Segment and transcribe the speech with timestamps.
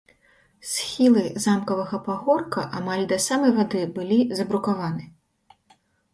[0.69, 5.03] Схілы замкавага пагорка амаль да самай вады былі забрукаваны.